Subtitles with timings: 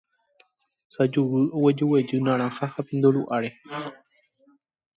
[0.93, 3.49] sajuguy oguejyguejy narãha ha pindo ru'ãre